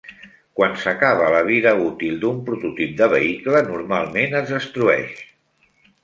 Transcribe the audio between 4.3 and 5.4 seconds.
es destrueix.